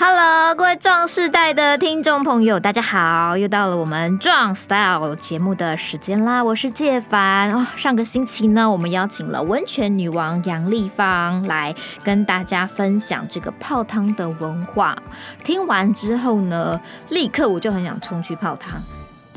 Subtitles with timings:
[0.00, 3.36] Hello，各位壮世代的听众朋友，大家好！
[3.36, 7.52] 又到了我们壮 Style 节目的时间啦，我是介凡。
[7.52, 11.74] 哦，上个星期呢，我们邀请了温泉女王杨丽芳来
[12.04, 14.96] 跟大家分享这个泡汤的文化。
[15.42, 18.80] 听完之后呢，立刻我就很想冲去泡汤，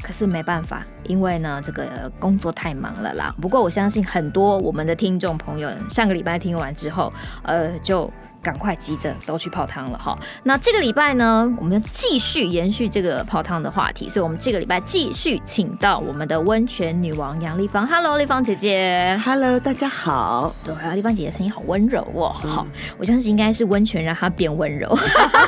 [0.04, 3.34] 可是没办法，因为呢，这个工作太忙了啦。
[3.42, 8.14] 不过我相信很多我们的听众朋友，上个礼拜听完之后，呃，就。
[8.42, 10.18] 赶快急着都去泡汤了哈！
[10.44, 17.86] 那这个礼拜呢，我们继续延续这个泡汤的话题，所以我们这个礼拜继续请到我们的温泉女王杨丽芳。
[17.88, 19.20] Hello，丽芳姐姐。
[19.24, 20.54] Hello，大家好。
[20.66, 22.30] 对啊，丽芳姐姐声音好温柔哦。
[22.30, 22.66] 好，
[22.98, 24.90] 我相信应该是温泉让她变温柔。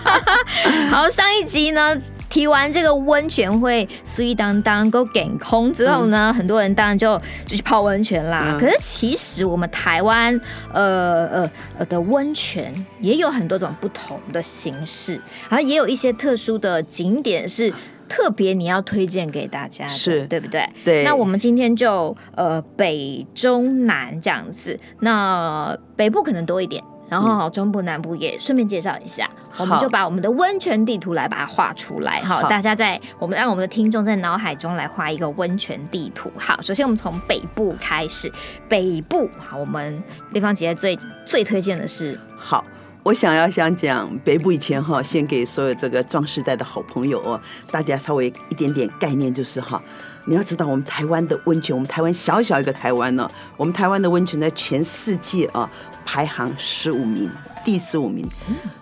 [0.92, 1.98] 好，上一集呢。
[2.34, 7.16] 提完这个温泉会水当当够健空之后呢，嗯、很多人当然就
[7.46, 8.58] 就去泡温泉啦。
[8.58, 10.34] 嗯、可是其实我们台湾
[10.74, 15.14] 呃呃呃的温泉也有很多种不同的形式，
[15.48, 17.72] 然后也有一些特殊的景点是
[18.08, 20.68] 特别你要推荐给大家的，是对不对？
[20.84, 21.04] 对。
[21.04, 26.84] 那我们今天就呃北中南这样子，那北部可能多一点。
[27.10, 32.22] 然后好中部南部也顺便介绍一下，我们就把我们的温泉地图来把它画出来。
[32.24, 36.32] 好，大家在我们让我们的听众在脑海中来画一个温泉地图。
[36.38, 38.32] 好，首先我们从北部开始，
[38.68, 40.02] 北部好，我们
[40.32, 42.20] 丽芳姐姐最最推荐的是。
[42.36, 42.66] 好，
[43.04, 49.80] 我想要想讲北部以前哈，先给所有这个壮世代的好朋友哦，大家稍微一点点概念就是哈，
[50.26, 55.70] 你要知道我们台湾的温泉，我们台湾小小一个台湾呢，我们台湾的温泉在全世界啊。
[56.06, 57.30] 排行十五名，
[57.64, 58.26] 第十五名，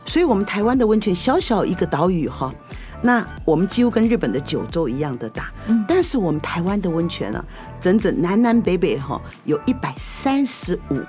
[0.05, 2.53] 所以，我们台湾的温泉小小一个岛屿哈，
[3.01, 5.51] 那我们几乎跟日本的九州一样的大，
[5.87, 7.43] 但是我们台湾的温泉呢，
[7.79, 10.99] 整整南南北北哈，有一百三十五。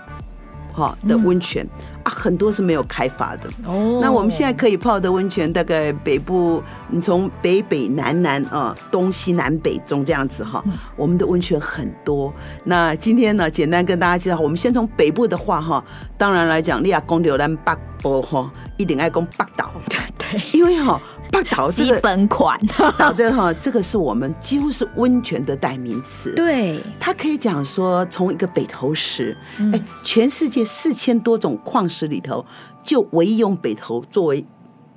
[0.75, 1.67] 哈的温泉
[2.05, 3.48] 啊，很多是没有开发的。
[3.64, 10.62] 哦，那我们现在可以泡的温泉，大概北部，你从北北南南啊，东西南北中这样子哈。
[10.96, 12.33] 我们的温泉很多。
[12.64, 15.85] 那今天呢，简单跟大家介绍，我们先从北部的话哈，
[16.18, 19.70] 当然来讲，你要讲到咱北部哈，一定爱讲北岛。
[20.18, 21.01] 对，因为哈。
[21.43, 22.61] 八岛基本款，
[22.98, 26.35] 岛这个哈，这个是我们几乎是温泉的代名词。
[26.35, 29.35] 对，它可以讲说，从一个北投石，
[29.73, 32.45] 哎，全世界四千多种矿石里头，
[32.83, 34.45] 就唯一用北投作为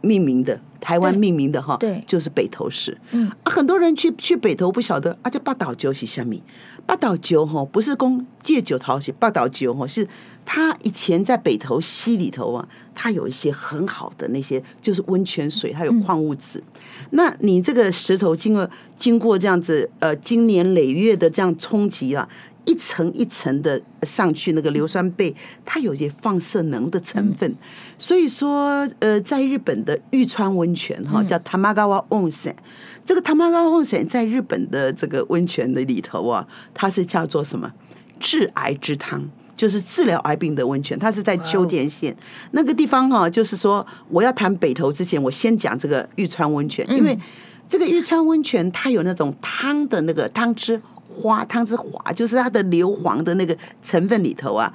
[0.05, 0.59] 命名的。
[0.81, 2.95] 台湾命名的哈，对，就是北投市。
[3.09, 6.39] 嗯，很多人去去北投不晓得啊，这八岛酒是什么？
[6.85, 10.07] 八岛酒哈，不是供借酒陶是八岛酒哈，是
[10.45, 16.63] 他以前在北投溪里头啊，他有一些很好的那些就是温泉水，还有矿物质。
[17.09, 22.29] 那你这个石头经过经过这样子呃经年累月的这样冲击啊。
[22.65, 25.33] 一层一层的上去，那个硫酸钡
[25.63, 27.57] 它有些放射能的成分，嗯、
[27.97, 32.55] 所以说呃，在日本的玉川温泉哈，叫 Tamagawa Onsen，
[33.05, 37.71] 这个 Tamagawa Onsen 在日本的这个温泉的里头啊，它是叫做什么？
[38.19, 42.17] 治癌之汤，就是治疗癌病的温泉，它是在秋田县、哦、
[42.51, 47.15] 那个地方哈，就是说我要谈北投之前，我先讲这个玉川温泉，因为
[47.69, 50.81] 这个玉川温泉它有那种汤的那个汤汁。
[51.15, 54.71] 花汤之华，就是它的硫磺的那个成分里头啊，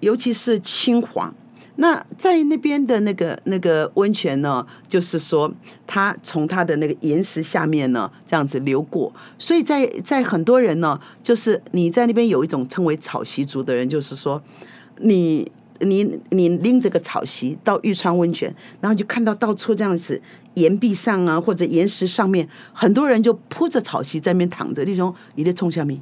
[0.00, 1.32] 尤其是青黄。
[1.76, 5.52] 那在那边的那个那个温泉呢，就是说
[5.86, 14.42] 它从它的那个岩石下面呢这样子流过，所以在在很多人呢，就是你在那边有一种称为草席族的人，就是说
[14.96, 15.52] 你。
[15.82, 20.20] 你你拎着个草席到玉川温泉，然后就看到到处这样子
[20.54, 24.82] 岩壁上啊，或者岩石上面，很多人就铺着草席在那边躺着。
[24.84, 26.00] 那种你的冲下面，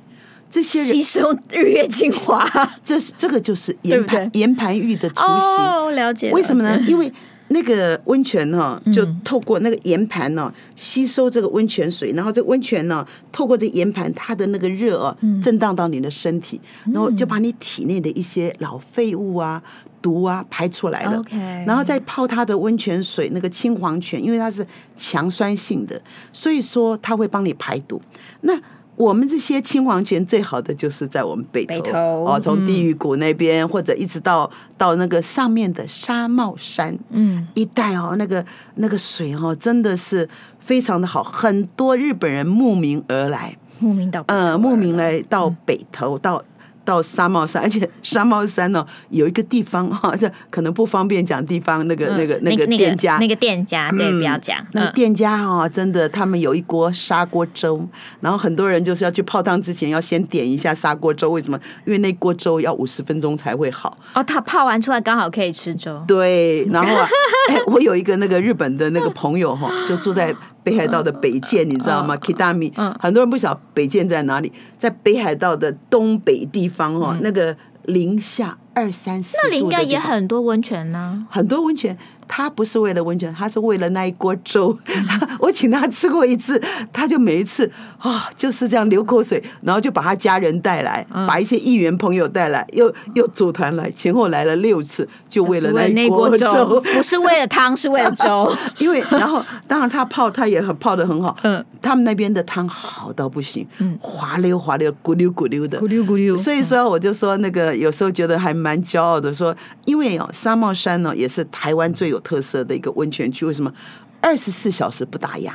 [0.51, 2.49] 这些人吸收日月精华，
[2.83, 5.65] 这是这个就是岩盘岩盘浴的雏形。
[5.65, 6.31] 哦，了解。
[6.31, 6.81] 为什么呢？
[6.87, 7.13] 因为。
[7.53, 16.61] 那个温泉呢，就透过那个岩盘呢，吸收这个温泉水，然后这个温泉呢，透过这个岩盘，它的那个热啊，震荡到你的身体，
[16.93, 19.61] 然后就把你体内的一些老废物啊、
[20.01, 21.23] 毒啊排出来了。
[21.67, 24.65] 然后再泡它的温泉水，那个青黄泉，因为它是
[24.97, 26.01] 强酸性的，
[26.33, 28.01] 所以说它会帮你排毒。
[28.43, 28.55] 那
[29.01, 38.45] 我们这些亲王泉最好的就是在我们北头，哦，从地狱谷那边、嗯、或者一直到到那个上面的沙帽山，嗯，一带哦，那个
[38.75, 45.19] 那个水哦，真的是非常的好，很多日本人慕名而来，慕名到呃慕名来。
[45.31, 46.45] 到北头，嗯、到
[46.91, 54.59] 到纱帽山，而且纱帽山呢有一个地方哈， 这可能不方便讲地方那个那个那个店家，那个店家对，不要讲。
[54.73, 57.87] 那个店家哈，真的他们有一锅砂锅粥，
[58.21, 61.59] 然后很多人就是要去泡汤之前要先点一下砂锅粥，为什么？
[61.85, 63.97] 因为那锅粥要五十分钟才会好。
[64.15, 66.03] 哦，他泡完出来刚好可以吃粥。
[66.09, 67.09] 对，然后啊，
[67.51, 81.97] 哎，我有一个那个日本的那个朋友哈，就住在北海道的北见，你知道吗？Kitami，很多人不晓北见在哪里，在北海道的东北地方哦，那个零下二三十度，那里应该也很多温泉呢，很多温泉。
[82.33, 84.79] 他不是为了温泉，他是为了那一锅粥。
[85.41, 86.63] 我请他吃过一次，
[86.93, 87.69] 他就每一次
[87.99, 98.57] 啊、哦、就是这样流口水，然后就把他家人带来，嗯、把一些议员朋友带来，又又组团来，前后来了六次，就为了那一锅粥，不是为了 汤，是为了粥。
[98.79, 106.37] 因为然后当然他泡他也很泡的很好，嗯，他们那边的汤好到不行，嗯，滑溜滑溜，咕溜咕溜的，咕溜咕溜。
[106.37, 112.21] 所以说我就说那个有时候觉得还蛮骄傲的，说因为哦纱帽山呢也是台湾最有。
[112.21, 113.73] 特色的一个温泉区，为什么
[114.21, 115.51] 二十四小时不打烊？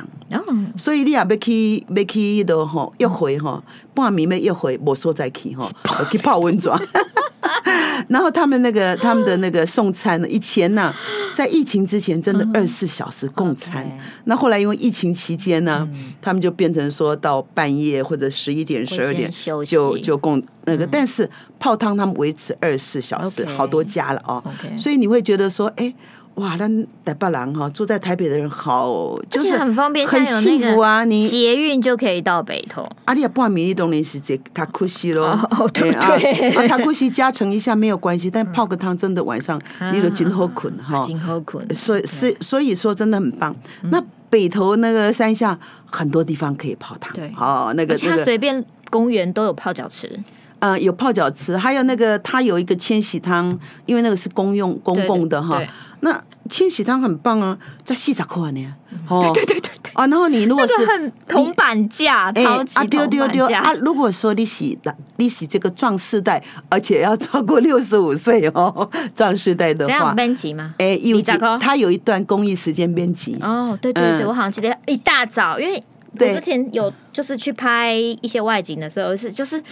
[0.76, 3.62] 所以你也要去，要去的哈，一回哈，
[3.94, 5.70] 半暝要一回，我说再去哈，
[6.10, 6.72] 去泡温泉。
[8.08, 10.92] 然后他们那个他们的那个送餐呢，以前呢，
[11.34, 13.88] 在疫情之前真的二十四小时供餐。
[14.24, 15.88] 那后来因为疫情期间呢，
[16.20, 19.30] 他们就变成说到半夜或者十一点、十二点
[19.64, 21.28] 就就供那个，但是
[21.58, 24.42] 泡汤他们维持二十四小时，好多家了哦。
[24.76, 25.94] 所以你会觉得说，哎。
[26.36, 26.68] 哇，那
[27.04, 31.02] 台北人哈，住在台北的人好，就是很方便，很幸福啊！
[31.04, 32.86] 你捷运就可以到北投。
[33.06, 35.38] 阿里也不米粒东林是这塔库西咯，
[35.72, 39.58] 对啊，塔库西加成一下没有关系，但 泡个汤真的晚上
[39.92, 41.66] 你都今后困哈，今后困。
[41.74, 43.56] 所以是所以说真的很棒。
[43.84, 50.20] 那北投那个山下很多地方可以泡汤，对，好那个那个随便公园都有泡脚池。
[50.58, 55.62] 呃，有泡脚池，还有那个它有一个千禧汤，因为那个是公用公共的哈。
[56.00, 58.74] 那千禧汤很棒啊，在四十块呢。
[59.08, 63.72] 哦，对对对对啊，然后你如果是很铜板价，超级丢丢丢啊。
[63.80, 64.76] 如果说你是
[65.16, 70.74] 你洗这个壮世代，而且要超过六十五岁哦， 壮世代的话，编辑吗？
[70.78, 71.20] 哎，有
[71.58, 73.36] 他有一段公益时间编辑。
[73.40, 75.82] 哦，对对对，我好像记得一大早，因为
[76.18, 79.62] 我之前有就是去拍一些外景的时候，是就是。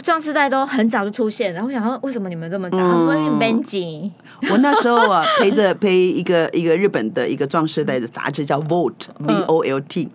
[0.00, 2.78] 壮士代都很早就出现，然后我想说，为什么你们这么早？
[2.78, 4.10] 他说因为编辑。
[4.50, 10.08] 我那时候啊，陪着陪一个一个日本的一个壮士代的杂志叫 Volt，V O L T，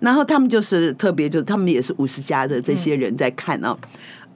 [0.00, 3.76] 然后他们就是特别，就是他们也是五十家的这些人在看哦。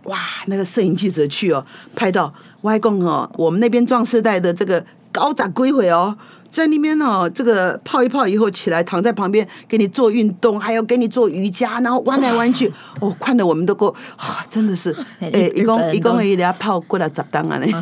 [0.04, 1.64] 哇，那个摄影记者去哦，
[1.94, 2.32] 拍到
[2.62, 6.16] 外公哦，我们那边壮士代的这个高长归回哦。
[6.50, 17.72] 在那边哦，这个泡一泡以后起来，躺在旁边给你做运动，还要给你做瑜伽，然后弯来弯去， 哦，看的我们都够，啊，真的是， 哎，一共一共人家泡过来十档啊 嘞，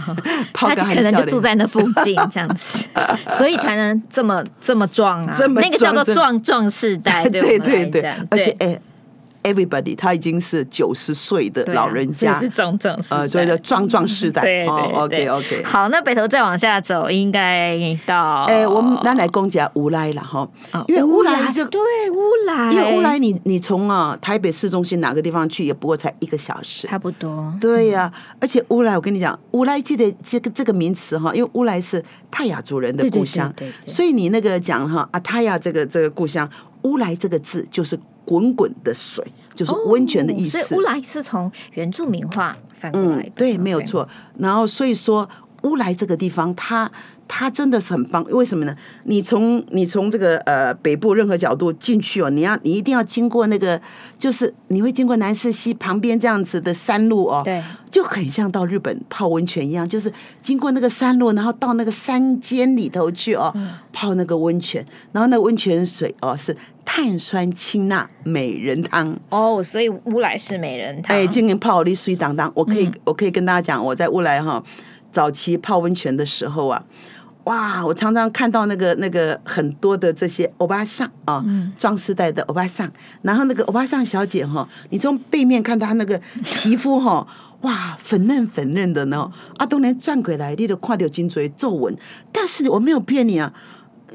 [0.53, 2.79] 泡他可能就住在那附近这样子，
[3.37, 8.81] 所以才能这么这么壮啊，那个叫做壮壮世代，对对对，而且哎。
[9.45, 14.41] Everybody，他已经是九十岁的老人家，是壮壮，呃，所以叫壮壮世代。
[14.41, 15.63] 对对 OK OK。
[15.65, 20.49] 好，那北头再往下走，应该到哎，我们那来公家乌来了哈，
[20.89, 21.79] 因为乌来就对
[22.11, 27.55] 乌来，因为乌来你你从啊台北市中心哪个地方去，也不过才一个小时，差不多。
[27.61, 36.49] 对呀，而且乌来，我跟你讲，乌来记得这个这个名词哈，因为乌来是泰雅族人的故乡，对所以你那个讲哈啊泰雅这个这个故乡，
[36.85, 38.01] 乌来这个字就是。
[38.25, 39.25] 滚滚的水
[39.55, 43.29] 就是温泉的意思，哦、所以乌来是从原住民话反过来的。
[43.29, 44.09] 嗯，对，没有错。
[44.39, 45.29] 然后所以说
[45.65, 46.91] 乌来这个地方，它
[47.29, 48.25] 它真的是很棒。
[48.31, 48.77] 为什么呢？
[49.05, 53.81] 你从你从这个呃北部任何角度进去哦，你要你一定要经过那个，
[54.19, 66.57] 就是你会经过南势溪旁边这样子的山路哦，对，就很像到日本泡温泉一样，就是经过那个山路，然后到那个山间里头去哦，嗯、泡那个温泉，然后那温泉水哦是。
[66.87, 71.17] 碳酸氢钠美人汤哦，所以乌来是美人汤。
[71.17, 74.63] 哎，今年泡的水当当，我可以，嗯、我可以跟大家讲，我在乌来哈
[75.15, 76.83] 早期泡温泉的时候啊，
[77.45, 81.45] 哇，我常常看到那个那个很多的这些欧巴桑啊，
[81.79, 82.91] 壮世代的欧巴桑，
[83.23, 87.25] 然后那个欧巴桑小姐哈，你从背面看她那个皮肤哈，
[87.61, 91.97] 哇，粉嫩粉嫩的呢，啊，当然转过来你都看到颈椎皱纹，
[92.33, 93.53] 但是我没有骗你啊。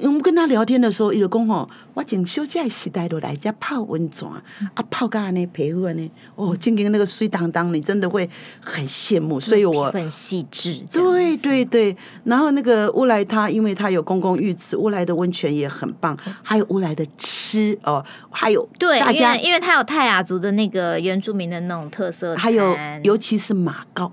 [0.01, 4.27] 我们跟他聊天的时候，伊就讲吼，我从小姐时代都来家泡温泉，
[4.73, 8.29] 啊泡个安尼皮肤安尼，哦，静静那个水当当，你真的会
[8.61, 9.39] 很羡慕。
[9.39, 10.83] 所以我很细致。
[10.91, 24.11] 对对对，然后那个乌来他，因为他有公共浴池，乌来的温泉也很棒，还有乌来的吃哦，还有对，大家因为因为他有泰雅族的那个原住民的那种特色，还有尤其是马告。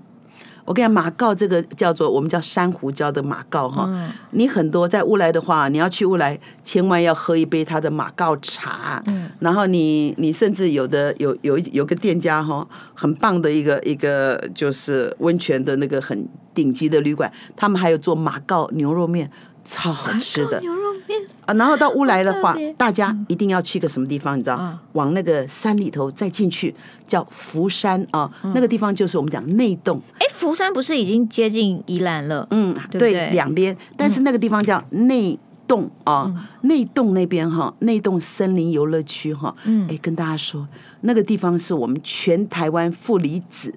[0.67, 9.01] 我跟你讲，马告这个叫做我们叫珊瑚礁的马告哈，嗯、你很多在乌来的话，你要去乌来，千万要喝一杯他的马告茶。
[9.07, 19.31] 嗯，然后你你甚至有的有有一有个店家哈，很棒的一个一个就是温泉的那个很顶级的旅馆，他们还有做马告牛肉面，
[19.63, 20.61] 超好吃的。
[21.47, 24.37] 啊，然后到乌来的话，大家一定要去个什么地方？
[24.37, 26.75] 你知道，嗯、往那个山里头再进去，
[27.07, 28.29] 叫福山啊。
[28.43, 29.99] 嗯、那个地方就是我们讲内洞。
[30.19, 32.45] 哎，福山不是已经接近宜兰了？
[32.51, 33.75] 嗯，对，对，两边。
[33.95, 39.55] 但是那个地方叫内洞啊，嗯、内洞那边哈，内洞森林游乐区哈。
[39.63, 40.67] 嗯，哎，跟大家说，
[41.01, 43.73] 那个地方是我们全台湾负离子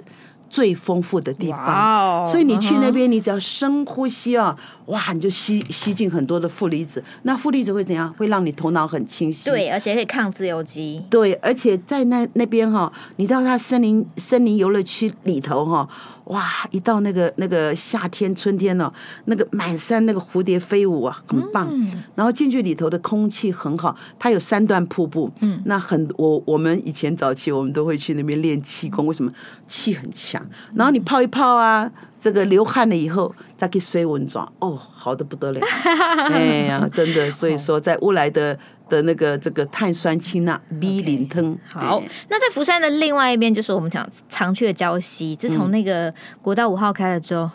[0.51, 4.55] 最丰富的地方，所以你去那边，你只要深呼吸啊，
[4.87, 7.03] 哇，你就吸吸进很多的负离子。
[7.23, 8.13] 那负离子会怎样？
[8.19, 9.49] 会让你头脑很清晰。
[9.49, 11.01] 对，而且可以抗自由基。
[11.09, 15.89] 对，而且在那那边哈，你到它森林森林游乐区里头哈。
[16.31, 16.49] 哇！
[16.71, 18.93] 一到那个那个夏天、春天呢，
[19.25, 21.69] 那个满山那个蝴蝶飞舞啊，很棒。
[21.73, 25.29] 嗯、然后进去里头的空气很好，它有三段瀑布。
[25.41, 29.33] 嗯，那很我我们以前早期我们都会去那边练气功，为什么？
[29.67, 30.41] 气很强。
[30.75, 35.61] 然后你泡一泡啊，这个流汗了以后再去水温转，哦，好的不得了。
[36.31, 38.57] 哎呀，真的，所以说在乌来的。
[38.91, 45.35] 的那个这个碳酸氢钠 B 零汤好，那在福山的另外一边就是我们讲常去的礁溪。
[45.37, 47.49] 自从那个国道五号开了之后，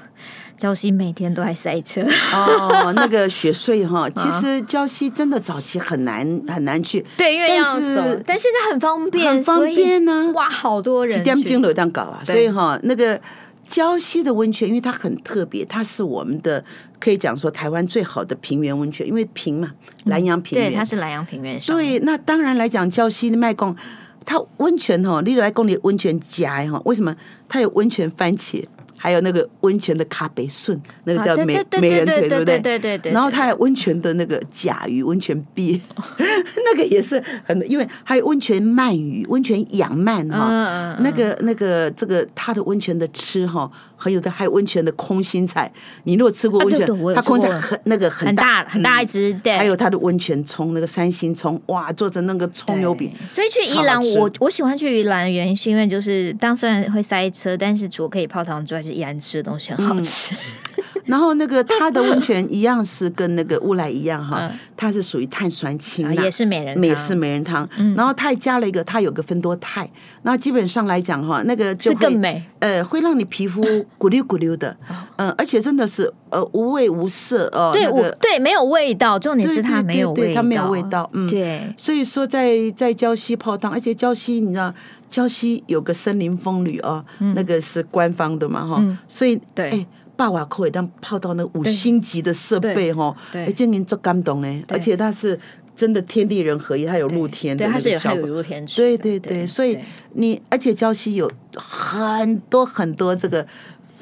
[0.58, 2.02] 礁溪每天都还塞车
[2.34, 2.94] 哦。
[2.96, 10.32] 那个雪隧哈，其实礁溪真的早期很难很难去，对，因为要走，但现在很方便，很方便呢。
[10.34, 13.20] 哇，好多人，几点钟都这样搞啊，所以哈那个。
[13.68, 16.64] 礁溪的温泉，因为它很特别，它是我们的
[17.06, 19.72] 可以讲说台湾最好的平原温泉，因为平嘛，
[20.06, 21.60] 南洋平原，对，它是南洋平原。
[21.60, 23.76] 对，那当然来讲，礁溪的麦贡，
[24.26, 27.16] 它温泉哈，例如来讲你温泉夹哈，为什么
[27.48, 28.66] 它有温泉番茄？
[29.06, 32.58] 还有那个温泉的卡北顺，那个叫美美人腿，对不对？
[32.60, 33.12] 对对对。
[33.12, 35.80] 然后它还有温泉的那个甲鱼，温泉鳖，
[36.18, 40.98] 那个也是很，因为还有温泉鳗鱼，温泉养鳗哈。
[41.02, 45.72] 那个那个这个它的温泉的吃哈，还有的还有温泉的空心菜。
[46.06, 49.56] 你如果吃过温泉，它空心菜很那个很大很大一只，对。
[49.56, 53.12] 还有它的温泉葱，那个三星葱，哇，做成那个葱油饼。
[53.30, 58.95] 所以去宜兰，我我喜欢去宜兰的原因是因为就是当虽然会塞车，但是除了可以泡汤之外，是。
[58.96, 67.68] 宜兰吃的东西很好吃，嗯， 然后那个它的温泉一样是跟那个乌来一样哈，它是属于碳酸氢钠，也是美人也是美人汤。
[67.96, 69.90] 然后它还加了一个，它有个分多肽，
[70.24, 73.62] 那基本上来讲哈，那个就更美，呃，会让你皮肤
[74.00, 74.76] 咕溜咕溜的，
[75.18, 77.86] 嗯， 而且真的是呃无味无色哦，对，
[78.22, 84.74] 对，没有味道，重点是它没有味道，它没有味道，嗯，对，所以说在在礁溪泡汤，而且礁溪你知道。
[85.10, 89.86] 礁溪有个森林风旅哦，嗯、那个是官方的嘛哈，嗯、所以对，哎，
[90.16, 95.40] 八瓦扣也当泡到那五星级的设备哈，哎，今年做感动哎，而且它是
[95.76, 99.78] 真的天地人合一，它有露天的，对，它是有露天区，对对对，所以
[100.14, 103.46] 你而且礁溪有很多很多这个。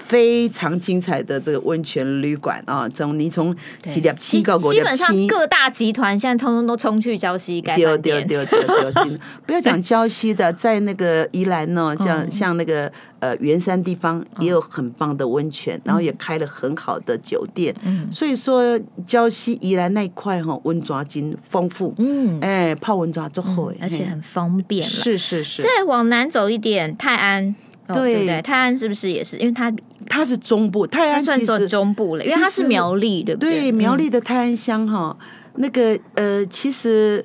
[0.06, 2.88] 非常精彩的这个温泉旅馆啊！
[2.90, 3.56] 从你从
[3.88, 8.28] 几点七个国家，基本上各大集团现在通通都冲去礁溪盖酒店。
[8.28, 17.74] 对对对对对，不要讲礁溪的，在那个宜兰呢，像像那个呃圆山地方也有很棒的温泉，然后也开了很好的酒店。
[17.84, 21.96] 嗯，所以说礁溪宜兰那一块哈，温抓金丰富。
[21.98, 24.84] 嗯，哎，泡温泉就好，而且很方便。
[24.84, 25.64] 是是是。
[25.64, 27.56] 再往南走一点，泰安。
[27.86, 29.38] 对对，泰安是不是也是？
[29.38, 29.70] 因为它
[30.10, 33.62] 它是中部，泰安算是中部了，因为它是苗栗，对不对？
[33.62, 35.16] 对，苗栗的泰安乡哈，
[35.56, 37.24] 那个呃，其实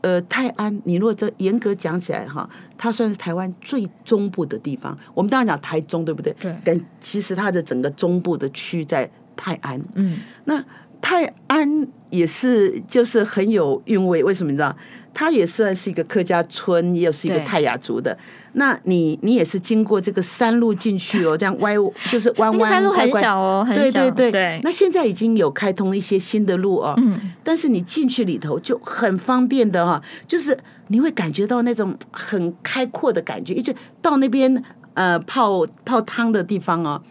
[0.00, 4.96] 呃，泰安，你如果这严格讲起来哈，它算是台湾最中部的地方。
[5.12, 6.32] 我们当然讲台中，对不对？
[6.38, 6.56] 对。
[6.64, 9.80] 但其实它的整个中部的区在泰安。
[9.94, 10.20] 嗯。
[10.44, 10.64] 那
[11.00, 14.22] 泰安也是，就是很有韵味。
[14.24, 14.74] 为什么你知道？
[15.14, 18.16] 它也算是一个客家村，又是一个泰雅族的。
[18.52, 21.74] 那你你也是经过这个山路进去哦， 这样歪
[22.08, 22.70] 就是弯弯。
[22.70, 23.82] 山路很小哦，很小。
[23.82, 24.30] 对对对。
[24.30, 26.94] 对那现在已经有开通一些新的路哦。
[26.98, 27.32] 嗯。
[27.42, 34.62] 但是你进去里头就很方便的哈、哦，就是你会感觉到那种很开阔的感觉，一直到那边
[34.94, 37.02] 呃泡泡汤的地方哦。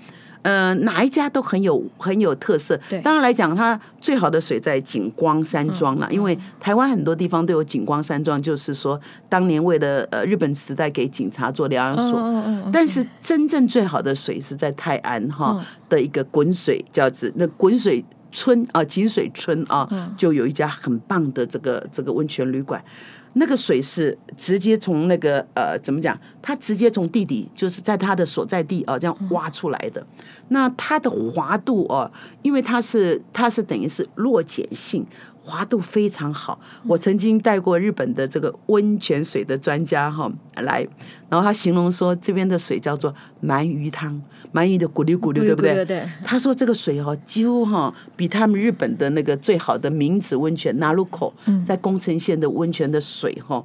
[0.48, 2.80] 呃，哪一家都很有很有特色。
[2.90, 12.18] 对，当然来讲，它最好的水在景光山庄了，嗯，因为台湾很多地方都有景光山庄，就是说当年为了呃日本时代给警察做疗养所。
[12.72, 18.02] 但是真正最好的水是在泰安哈的一个滚水，叫做那滚水
[18.32, 22.82] 村啊，井水村啊，就有一家很棒的这个这个温泉旅馆。
[23.38, 26.20] 那个水是直接从那个呃，怎么讲？
[26.42, 30.06] 它直接从地底，就是在它的所在地啊，这样挖出来的。
[30.50, 35.06] 那它的滑度哦，因为它是它是等于是弱碱性。
[35.50, 40.86] 滑度非常好，我曾经带过日本的这个温泉水的专家哈来，
[41.30, 44.22] 然后他形容说这边的水叫做鳗鱼汤，
[44.58, 45.76] 鳗鱼的咕溜咕溜，对不对？
[45.76, 46.10] 对对。
[46.24, 51.32] 他说这个水哈几乎哈比他们日本的那个最好的明子温泉 Naruko
[51.66, 53.64] 在宫城县的温泉的水哈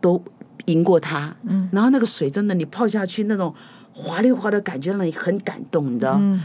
[0.00, 0.22] 都
[0.66, 1.36] 赢过它。
[1.42, 1.68] 嗯。
[1.72, 3.54] 然后那个水真的你泡下去那种
[3.92, 6.14] 滑溜滑的感觉让你很感动，你知道？
[6.18, 6.40] 嗯。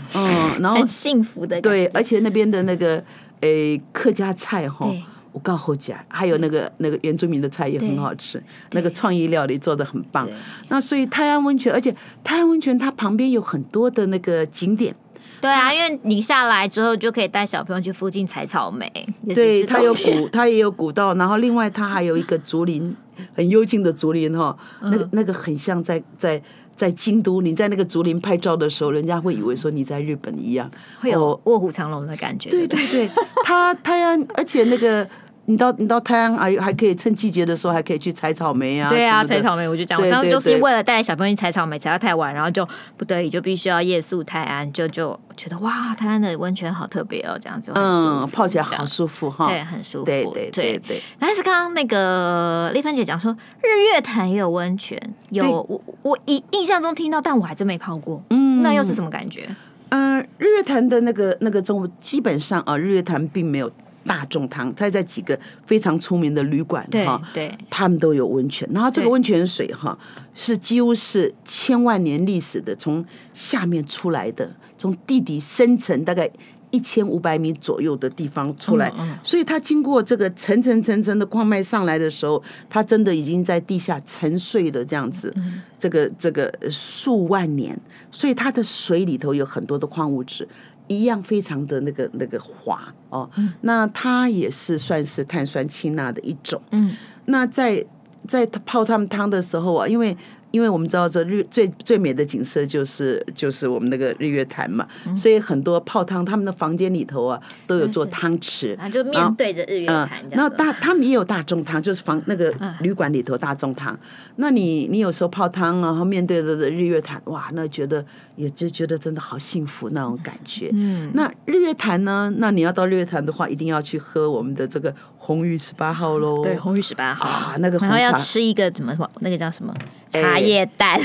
[0.59, 1.61] 然后很幸福的。
[1.61, 3.03] 对，而且那边的那个。
[3.41, 4.89] 诶，客家菜哈，
[5.35, 10.25] 我告诉你，还有那个那个原住民的菜也很好吃，那个创意料理做的很棒。
[10.69, 14.95] 那所以泰安温泉，而且泰安温泉它旁边有很多的那个景点。
[15.41, 18.89] 对啊，因为你下来之后就可以带小朋友去附近采草莓。
[19.35, 22.95] 对，它有古，它也有古道，然后另外它还有一个竹林，
[23.35, 26.41] 很幽静的竹林哈，那个那个很像在在。
[26.75, 32.49] 在京都，你在那个竹林拍照的时候，人家会以为说你在日本一样，会有卧虎藏龙的感觉。
[32.49, 33.09] 对对对，
[33.45, 35.07] 它泰安，而且那个。
[35.47, 38.89] 你到你到泰安还还可以趁季节的时候还可以去采草莓啊！
[38.89, 51.01] 对啊，采草莓我就讲，我上次就是为了带小朋友去采草莓，采到太晚，然后就不得已就必须要夜宿泰安，就就觉得哇，泰安的温泉好特别哦，这样子嗯，泡起来好舒服哈，对，很舒服，对对对对。
[51.19, 54.99] 但是刚刚那个丽芬姐讲说日月潭也有温泉，
[55.29, 59.47] 有我我印印象中听到，但我还真没泡过，嗯，那又是什么感觉？
[59.89, 63.71] 嗯，日月潭的那个那个中基本上啊，日月潭并没有。
[64.05, 68.69] 大众汤，它在几个非常出名的旅馆哈，对，他们都有温泉。
[68.71, 69.97] 然后这个温泉水哈，
[70.35, 76.29] 是几乎是千万年历史的，从下面出来的，从地底深层大概
[76.71, 78.91] 一千五百米左右的地方出来，
[79.23, 85.33] 所以它经过这个层层层层的矿脉上来的时候，它真的已经在地下沉睡了这样子，
[85.79, 87.79] 这个这个数万年，
[88.11, 90.47] 所以它的水里头有很多的矿物质。
[90.87, 96.61] 一样非常的那个那个滑哦，嗯、那它也是算是碳酸氢钠的一种。
[96.71, 96.91] 嗯，
[97.25, 97.85] 那在
[98.27, 100.15] 在泡他们汤的时候啊，因为。
[100.55, 110.09] 因为我们知道这日最最美的景色就是就是我们那个日月潭嘛，嗯、所以很多泡汤他们的房间里头啊都有做汤池，啊就面对着日月潭。
[110.31, 113.93] 然后大他们也有大众汤，就是房那个旅馆里头大众汤。
[113.93, 113.99] 嗯、
[114.37, 118.05] 那你你有时候泡汤啊，然后面对着日月潭，哇，那觉得
[118.37, 120.69] 也就觉得真的好幸福那种感觉。
[120.71, 122.33] 嗯，那日月潭呢？
[122.37, 126.43] 那你要到日月潭的话，一定要去喝我们的这个红玉十八号喽。
[126.43, 129.73] 对，红玉十八号啊，那个红茶然后要吃一个怎么什么，那个叫什么？
[130.11, 130.99] 茶叶蛋，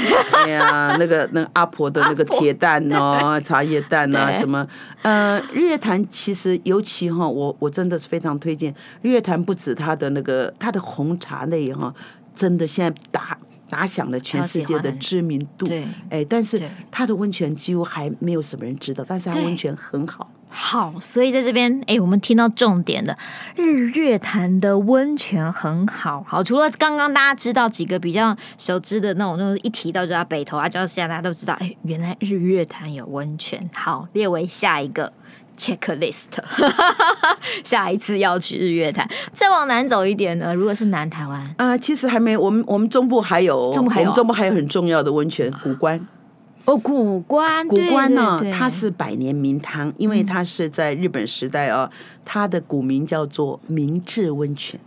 [0.44, 4.64] 哎呀，那个那个阿婆的那个铁蛋哦，茶叶蛋啊，什么？
[5.02, 11.92] 呃，日月潭其实尤其哈，我我真的是非常推荐日月潭，不止它的那个它的红茶类哈，
[12.34, 13.36] 真的现在打
[13.68, 15.66] 打响了全世界的知名度。
[15.66, 20.30] 对，哎，但是它的温泉几乎还没有什么人知道，但是它温泉很好。
[20.52, 23.16] 好，所以在这边，哎，我们听到重点的
[23.54, 26.24] 日月潭的温泉很好。
[26.26, 33.60] 好，除了刚刚大家知道几个比较熟知的那种，就是一提到就要北投啊，礁溪啊，大家都知道，哎，原来日月潭有温泉。
[33.72, 35.12] 好，列为下一个
[35.56, 36.26] checklist，
[37.62, 39.08] 下一次要去日月潭。
[39.32, 46.04] 再往南走一点呢，如果是南台湾啊、呃，其实还没，我们我们中部还有，中部还有，我们中部还有很重要的温泉，古关。
[46.64, 51.90] 哦，古关，古关呢，它是百年名汤，因为它是在日本时代哦，
[52.24, 54.78] 它的古名叫做明治温泉。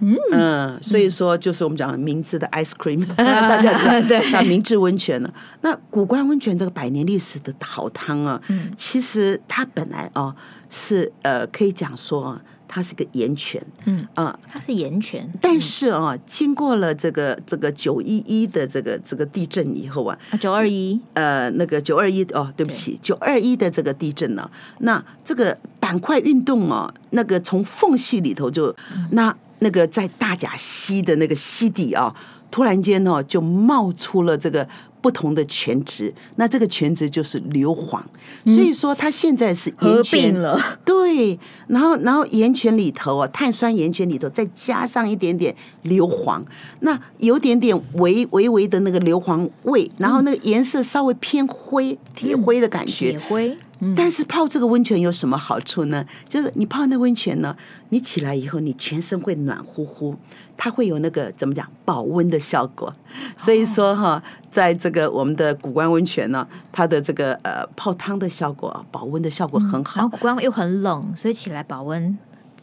[0.00, 5.30] 嗯，嗯，所以说就是我们讲明治的 ice cream， 大家知道，对，那明治温泉呢，
[5.60, 8.40] 那古关温泉这个百年历史的好汤啊，
[8.76, 10.34] 其实它本来啊
[10.68, 12.40] 是呃可以讲说。
[12.72, 28.72] 它是个盐泉，嗯啊，它是盐泉，但是啊，经过了这个这个九一一的这个这个地震以后啊，九二一，呃，那个九二一哦，对不起，九二一的这个地震呢，那这个板块运动啊，那个从缝隙里头就
[29.10, 32.14] 那那个在大甲溪的那个溪底啊，
[32.52, 34.66] 突然间呢就冒出了这个
[35.00, 38.00] 不同的全职，那这个全职就是硫磺，
[38.46, 40.78] 所以说它现在是盐泉了。
[40.84, 46.42] 对，然后然后盐泉里头啊，碳酸盐泉里头再加上一点点硫磺，
[46.80, 53.12] 那有点点微微微的那个硫磺味，然后那个颜色稍微偏灰，铁灰的感觉。
[53.12, 53.56] 铁灰。
[53.96, 56.04] 但是泡这个温泉有什么好处呢？
[56.28, 57.56] 就是你泡那温泉呢，
[57.88, 60.16] 你起来以后，你全身会暖乎乎。
[60.62, 62.92] 它会有那个怎么讲保温的效果，
[63.38, 69.94] 所以说哈，在这个我们的古关温泉呢，它的这个呃泡汤的效果，保温的效果很好。
[69.96, 72.18] 然后古关又很冷，所以起来保温，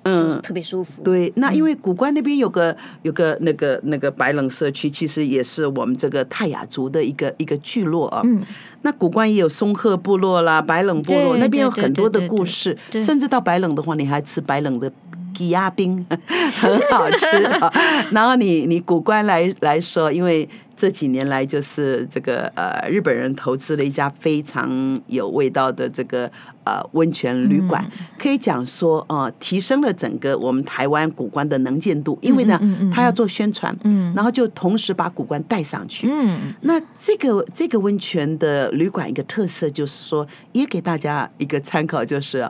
[0.08, 1.04] 嗯，特别舒服。
[1.04, 8.22] 对，那因为古关那边有个有个那个那个白冷社区，其实也是我们这个泰雅族的一个一个聚落啊。
[8.24, 8.42] 嗯，
[8.84, 14.92] 那古关也有松鹤部落啦，白冷部落那边有很多的故事，甚至到白冷的话，你还吃白冷的。
[15.38, 16.04] 鸡鸭冰
[16.60, 17.72] 很好吃啊，
[18.12, 26.30] 然后你你古关来来说，因为这几年来就是这个呃日本人投资了一家非常有味道的这个
[26.64, 27.86] 呃温泉旅馆，
[28.18, 32.60] 可以讲说呃提升了整个我们台湾古关的能见度，因为呢
[32.92, 33.76] 他要做宣传，
[34.16, 36.08] 然后就同时把古关带上去。
[36.10, 42.50] 嗯那这个这个温泉的旅馆一个特色就是说，也给大家一个参考，就是。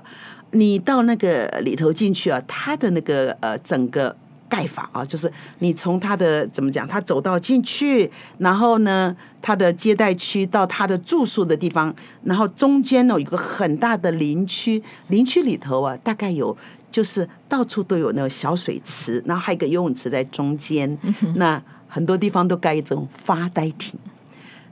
[0.52, 4.16] 你到那个里头进去啊，它的那个呃整个
[4.50, 16.56] 盖法啊，就是你从它的怎么讲，它走到进去，然后呢，它的接待区到它的住宿的地方，然后中间呢有一个很大的林区，林区里头啊，大概有
[16.90, 20.98] 就是到处都有那个小水池，然后还有一个游泳池在中间，
[21.36, 24.00] 那很多地方都盖一种发呆亭。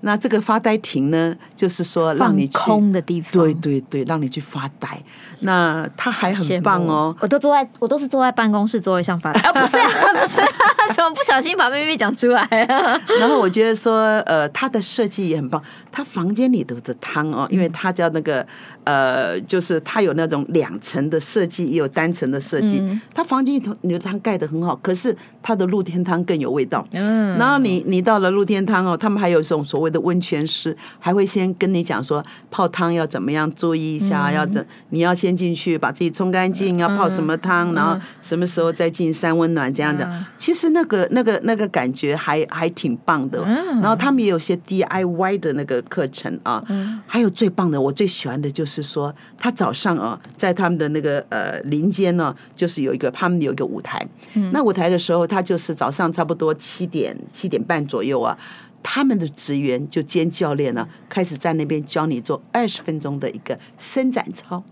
[0.06, 5.02] 那这个发呆亭呢，就是说让你空的地方，对对对，让你去发呆。
[5.40, 9.42] 那它还很棒哦，我都坐在，我都是坐在办公室座位上发呆。
[9.50, 13.02] 啊，不是啊，不是啊，怎么不小心把秘密讲出来了？
[13.20, 15.60] 然后我觉得说，呃，它的设计也很棒。
[15.92, 18.46] 它房间里头的汤哦，因为它叫那个
[18.86, 22.82] 呃，就是它有那种两层的设计，也有单层的设计。
[23.14, 26.88] 它房间里头你的汤盖的很好，可是它的露天汤更有味道。
[26.92, 40.06] 嗯，然后你你到了露天汤哦，他们还有这种所谓的温泉师，还会先跟你讲说泡汤要怎么样注意一下，要怎你要先进去把自己冲干净，要泡什么汤，然后什么时候再进三温暖这样子。
[40.38, 43.44] 其实那个那个那个感觉还还挺棒的。
[43.82, 45.76] 然后他们也有些 DIY 的那个。
[45.88, 46.64] 课程啊，
[47.06, 54.06] 还有最棒的，我最喜欢的就是说，他早上啊，在他们的那个呃林间呢，就是有一个他们有一个舞台，
[54.52, 58.38] 那舞台的时候，他就是早上差不多七点七点半左右啊。
[58.88, 64.64] 他们的职员就兼教练呢，开始在那边教你做二十分钟的一个伸展操，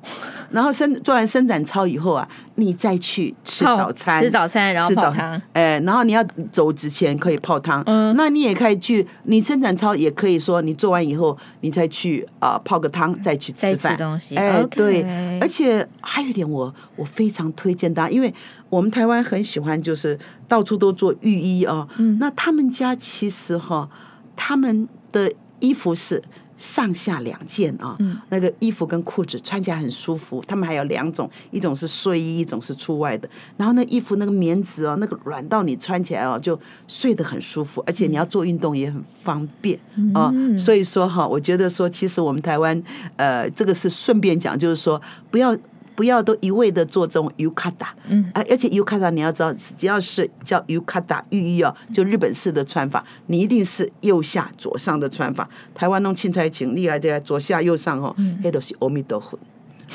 [0.52, 15.04] 然后伸做完伸展操以后啊，你再去吃早餐，吃早餐，然后泡汤，哎，然后你要走之前可以泡汤，嗯，那你也可以去，你伸展操也可以说你做完以后，你再去啊泡个汤，再去吃饭，吃东西，哎，对，
[15.42, 18.32] 而且还有一点我我非常推荐大家，因为
[18.74, 23.88] 我们台湾很喜欢就是到处都做浴衣啊，嗯，那他们家其实哈。
[24.36, 26.20] 他们的衣服是
[26.58, 30.44] 上下两件啊，嗯、那个衣服跟裤子穿起来很舒服。
[30.48, 33.30] 他们还有两种，一种是睡衣，一种是出外的。
[33.58, 39.80] 然后那衣服那个棉质哦，那个软到你穿起来哦，就睡得很舒服，而且你要做运动也很方便
[40.16, 40.32] 啊。
[40.34, 42.82] 嗯、所以说哈，我觉得说，其实我们台湾
[43.18, 45.56] 呃，这个是顺便讲，就是说不要。
[45.96, 55.48] 不要都一味的做这种 yukata，，嗯，啊，而且 yukata 你要知道，只要是叫 yukata 浴衣哦，就日本式的穿法，你一定是右下左上的穿法。
[55.76, 59.38] 台湾弄青菜请厉害的左下右上哦，那都是阿弥陀佛，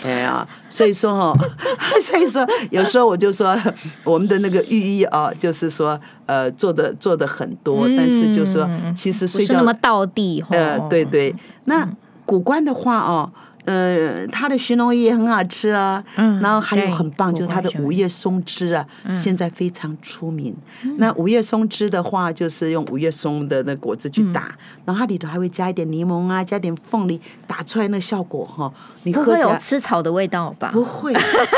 [0.04, 1.36] 哎呀，所以说哦，
[2.00, 3.56] 所以说有时候我就说
[4.04, 11.34] 我们的那个寓意哦，就是说呃做的做的很多，但是就是说其实睡觉那么道地，呃，对对，
[11.64, 11.88] 那
[12.24, 13.32] 古观的话哦。
[13.68, 20.56] 呃，它的寻龙鱼也很好吃啊，嗯、然后还有很棒，就是它的五叶松汁啊，嗯、现在非常出名。
[20.84, 30.70] 嗯、那五叶松汁的话，就是用五叶松的那果汁去打，嗯、然后它里头还会加一点柠檬啊，加点凤梨，打出来那效果哈，你喝起来不会有吃草的味道吧？
[30.72, 31.12] 不会，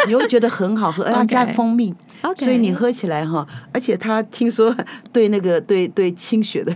[0.09, 1.95] 你会觉得很好喝， 而且加蜂蜜。
[2.23, 2.35] Okay.
[2.35, 2.45] Okay.
[2.45, 4.75] 所以你喝起来哈，而且他听说
[5.13, 6.75] 对那个 对对清血的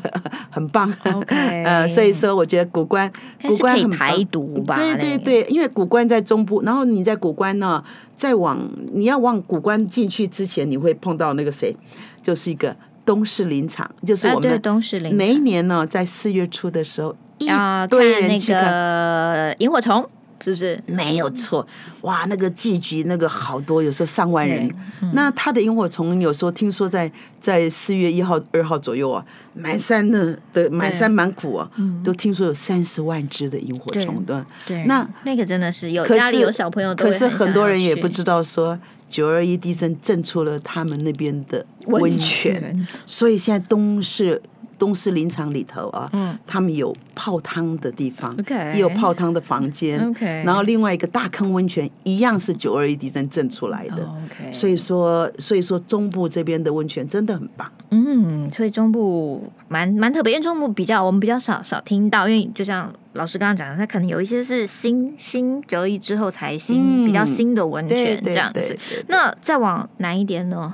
[0.50, 1.64] 很棒，Okay.
[1.66, 3.10] 呃，所以说我觉得古关
[3.42, 4.76] 古关很排毒吧？
[4.76, 7.82] 对对对，因为古关在中部，然后你在古关呢，
[8.16, 8.58] 再往
[8.92, 11.76] 你要往古关进去之前，你会碰到那个谁，
[12.22, 15.14] 就是一个东市林场，就是我们的东势林。
[15.14, 17.48] 每一年呢，在四月初的时候，一
[17.88, 20.08] 堆人去看萤火虫。
[20.42, 20.80] 是不是？
[20.86, 21.66] 没有错，
[22.02, 24.68] 哇，那个季局那个好多，有时候上万人。
[25.00, 31.70] 嗯、那他的萤火虫有时候听说在在四月一号、二号左右啊，满山的的满山满谷啊，
[32.02, 34.44] 都听说有三十万只的萤火虫的。
[34.66, 44.42] 对，那那个真的是有家里有小朋友都，可是很多人也不知道说九二一地震震出了他们那边的温泉，所以现在东势。
[44.78, 68.76] 东势林场里头啊，嗯，他们有泡汤的地方，okay, 也有泡汤的房间，okay, 然后另外一个大坑温泉一样是九二一地震震出来的，oh, okay, 所以说，所以说中部这边的温泉真的很棒，嗯，所以中部蛮蛮特别，因为中部比较我们比较少少听到，因为就像老师刚刚讲的，它可能有一些是新新九二一之后才新、嗯、比较新的温泉这样子，
[69.08, 70.72] 那再往南一点呢？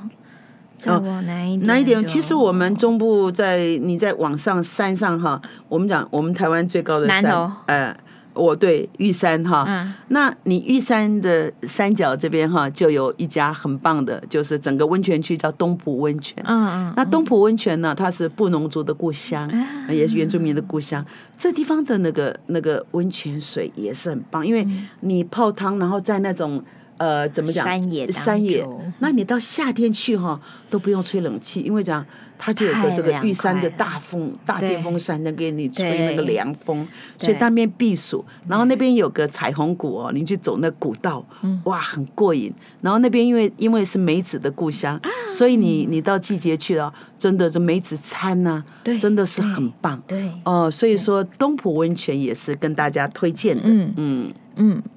[0.87, 2.07] 哦，哪一点？
[2.07, 7.97] 其实我们中部在你在往上山上哈，我们讲我们台湾最高的山，呃，
[8.33, 19.51] 我对玉山哈，嗯，那你玉山的山脚这边哈，就有一家很棒的，就是整个温泉区叫东浦温泉，嗯嗯，那东浦温泉呢，它是布农族的故乡，
[19.89, 21.05] 也是原住民的故乡，
[21.37, 24.67] 这地方的那个那个温泉水也是很棒，因为
[25.01, 26.63] 你泡汤，然后在那种。
[27.01, 27.65] 呃，怎么讲？
[27.65, 28.63] 山野，山野。
[28.99, 32.05] 那你到夏天去哈，都不用吹冷气，因为这样
[32.39, 36.87] 它就有个这个玉山的大风、大电风扇能给你吹那个凉风，
[37.19, 38.23] 所以那边避暑。
[38.47, 41.25] 然后那边有个彩虹谷哦，你去走那古道，
[41.65, 42.53] 哇，很过瘾。
[42.83, 48.63] 然后那边因为因为是梅子的故乡，所以你你到季节去了，真的这梅子餐呢，
[49.01, 50.03] 真的是很棒。
[50.07, 53.63] 对，哦，所以说东浦温泉也是跟大家推荐的。
[53.65, 54.25] 嗯嗯。
[54.27, 54.35] 嗯，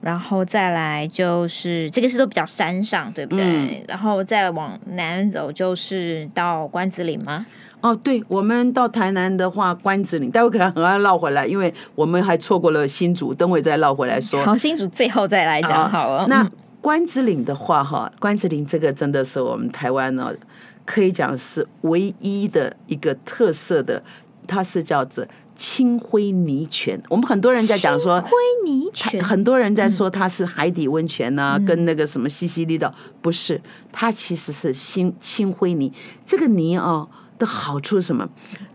[0.02, 3.46] 然后再来就是这个是都比较山上，对不对？
[3.46, 7.46] 嗯、然后再往南走就是到关子岭吗？
[7.80, 14.44] 哦，对，我们到台南的话，关子岭，待会可能很快绕回来，因为我们还错过了新竹，等会再绕回来说。
[14.44, 16.24] 好，新竹最后再来讲好了。
[16.24, 16.50] 哦、那
[16.82, 20.34] 关子岭的话，哈，关子岭这个真的是我们台湾呢，
[20.86, 24.02] 可以讲是唯一的一个特色的，
[24.48, 25.26] 它是叫做。
[25.66, 35.90] 青灰泥泉，我们很多人在讲说，青灰泥泉，很多人在说它是海底温泉啊，嗯、跟那个什么西西里岛，不是，它其实是青青灰泥。
[36.26, 37.08] 这个泥哦
[37.40, 38.28] 的好处是什么？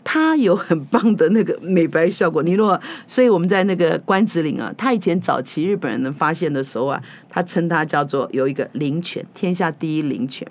[0.02, 2.42] 它有很棒的那个美白效果。
[2.42, 10.48] 你如果，所以我们在那个关子岭啊，它以前早期日本人发现的时候啊，他称它叫做有一个灵泉，天下第一灵泉。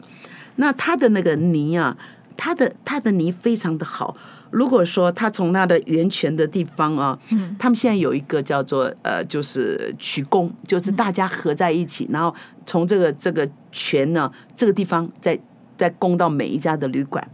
[0.58, 1.98] 那它的那个泥啊，
[2.38, 4.16] 它的它的泥非常的好。
[4.52, 12.34] 如果说他从他的源泉的地方啊，嗯，他们现在有一个叫做呃，就是曲宫，就是大家合在一起，然后
[12.66, 15.40] 从这个这个泉呢，这个地方再
[15.76, 17.28] 再供到每一家的旅馆。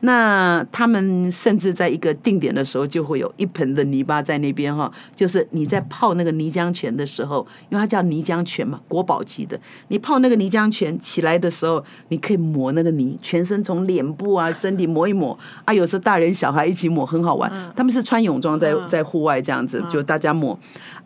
[0.00, 9.58] 那他们甚至在一个定点的时候，就会有一盆的泥巴在那边哈，就是你在泡那个泥浆泉的时候，因为它叫泥浆泉嘛，国宝级的。
[9.88, 17.50] 你泡那个泥浆泉起来的时候，你可以抹那个泥，全身从脸部啊、身体抹一抹啊，有时候大人小孩一起抹很好玩。
[17.74, 20.56] 他们是穿泳装在在户外这样子，就大家抹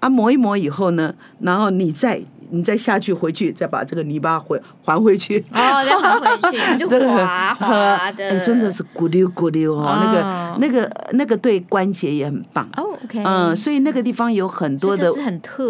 [0.00, 2.22] 啊，抹一抹以后呢，然后你再。
[2.52, 5.38] 你再下去回去，再把这个泥巴回还回去。
[5.50, 8.28] 哦，再还回去， 就滑滑的。
[8.28, 12.68] 哎，真的是咕溜咕溜哦，那个、那个、那个对关节也很棒。
[12.76, 13.22] 哦，OK。
[13.24, 15.12] 嗯，所以那个地方有很多的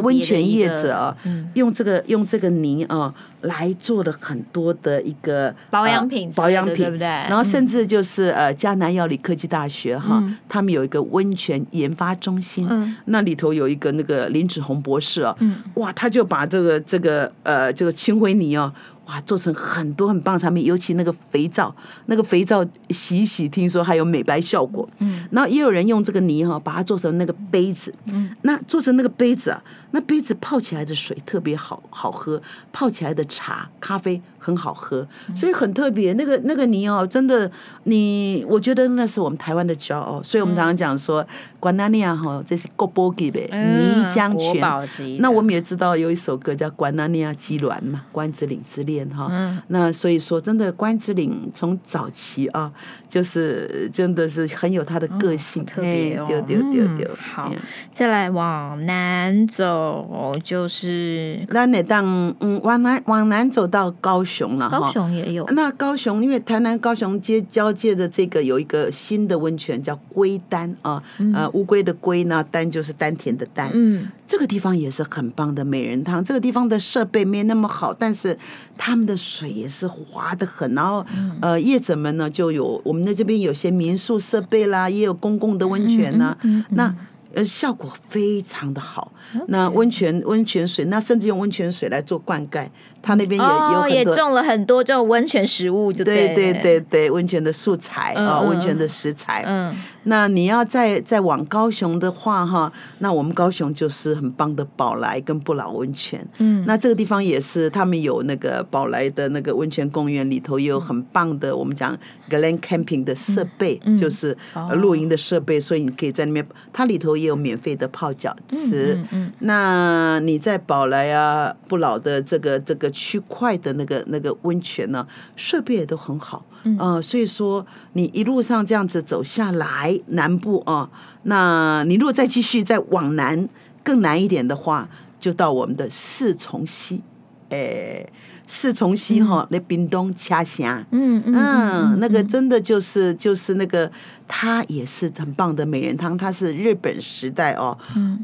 [0.03, 1.17] 温泉业者啊，
[1.55, 3.15] 用这个用这个泥啊。
[3.43, 7.07] 来做了很多的一个保养品，保养品对不对？
[7.07, 12.69] 然后甚至就是呃，迦南药理科技大学哈，他们有一个温泉研发中心，
[13.07, 15.37] 那里头有一个那个林子宏博士啊，
[15.75, 18.73] 哇，他就把这个这个呃这个青灰泥哦。
[19.07, 21.75] 哇，做成很多很棒的产品，尤其那个肥皂，
[22.07, 24.89] 那个肥皂洗一洗，听说还有美白效果。
[24.99, 27.93] 嗯，然后也有人用这个泥哈，把它做成那个杯子。
[28.07, 32.41] 嗯，那做成那个杯子啊，那杯子泡起来的水特别好好喝，
[32.73, 36.13] 泡起来的茶咖啡很好喝，所以很特别。
[36.15, 37.49] 那个那个泥哦，真的，
[37.85, 40.21] 你我觉得那是我们台湾的骄傲。
[40.23, 41.25] 所以我们常常讲说，
[41.61, 45.21] 关南尼亚哈，这是国宝级的泥浆泉。
[45.21, 49.09] 那我们也知道有一首歌叫《关南尼亚鸡卵》嘛，《关子岭之恋》。
[49.15, 52.73] 哈，嗯、那所以说，真的关子岭从早期啊，
[53.09, 56.27] 就是真的是很有他的个性，特别哦。
[56.27, 57.09] 丢丢丢丢。
[57.15, 57.53] 好，
[57.93, 64.69] 再来往南走，就是那那当嗯，往南往南走到高雄了。
[64.71, 65.45] 高雄也有。
[65.53, 73.71] 那高雄因为台南高雄街交界的这个有一个新的温泉叫龟丹啊，嗯、呃，乌龟的龟呢，丹就是丹田的丹。
[73.75, 76.25] 嗯，这个地方也是很棒的美人汤。
[76.25, 78.39] 这个地方的设备没那么好，但是。
[78.79, 81.05] 他们的水也是滑的很，然后
[81.41, 86.37] 呃，业者们呢就有我们的这边有些民宿设备啦，也有公共的温泉呐。
[86.71, 86.93] 那
[87.35, 89.13] 呃，效果非常的好。
[89.49, 92.69] 那温泉温泉水，那甚至用温泉水来做灌溉。
[93.03, 99.43] 他那边也有很多，也种了很多这种温泉食物就对，对对对对，温泉的素材啊，温泉的食材。
[99.45, 106.25] 嗯，那你要再再往高雄的话哈，那我们高雄就是很棒的宝来跟不老温泉。
[106.39, 111.97] 嗯，那这个地方也是他们有那个宝来的那个温泉公园里头也有很棒的我们讲
[112.31, 114.37] Glen Camping 的设备，就是
[114.75, 118.97] 露营的设备，所以你可以在那边，它里头也有免费的泡脚池。
[118.97, 122.92] 嗯嗯，那你在宝来啊不老的这个这个。
[122.93, 130.91] 区块的那个那个温泉呢，设备也都很好，嗯、呃，所以说你一路上这样子走下来，南部啊、呃，
[131.25, 133.49] 那你如果再继续再往南
[133.83, 137.03] 更南一点的话，就到我们的四重溪，
[137.49, 138.07] 哎。
[138.45, 143.91] 四重溪哈，那冰东恰峡，嗯嗯，那个真的就是就是那个，
[144.35, 147.77] 它也是很棒的美人汤，它是日本时代哦，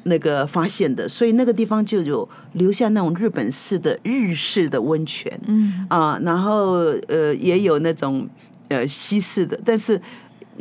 [0.05, 6.77] 那个发现的，所以那个地方就有留下那种日本式的日式的温泉，嗯啊，然后
[7.09, 8.27] 呃也有那种
[8.69, 10.01] 呃西式的，但是。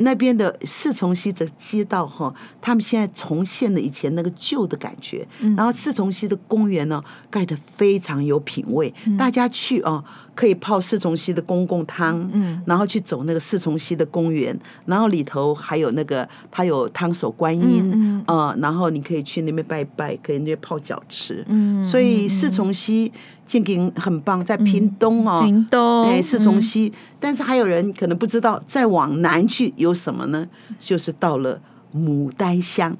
[0.00, 5.26] 那边的四重溪的街道哈，他们现在重现了以前那个旧的感觉。
[5.56, 8.94] 然后四重溪的公园呢，盖得非常有品味。
[9.18, 10.04] 大家去哦，
[10.38, 12.30] 可以泡四重溪的公共汤，
[12.64, 21.44] 然后去走那个四重溪的公园，然后里头还有那个它有汤手观音啊，然后你可以去那边拜拜，可以那边泡脚池。
[21.82, 23.10] 所以四重溪
[23.44, 29.88] 经营很棒，在屏东哦，屏东哎四重溪，但是还有人可能不知道，再往南去有。
[29.88, 30.46] 有什么呢？
[30.78, 31.58] 就是到了
[31.96, 32.94] 牡丹乡，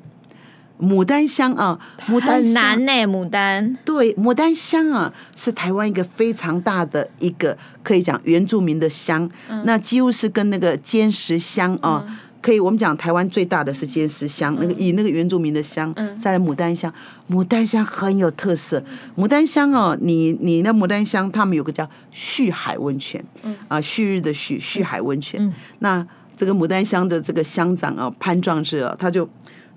[0.81, 2.93] 牡丹香啊，牡丹很难呢。
[3.07, 3.77] 牡丹。
[3.85, 16.93] 对，牡丹香啊，是台湾一个非常大的一个可以讲原住民的乡，嗯、那几乎是跟那个尖石乡啊，嗯、可以我们讲台湾最大的是尖石乡，嗯、那个以那个原住民的乡，嗯、再来牡丹香，
[17.29, 18.83] 牡丹香很有特色。
[19.17, 26.07] 牡丹香哦、啊，你你那牡丹香，他们有个叫旭海温泉，嗯、啊，旭日的旭，旭海温泉，嗯、那。
[26.39, 29.29] 这个牡丹香的这个乡长啊，潘壮志啊，他就